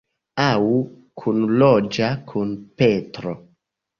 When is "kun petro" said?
2.31-3.37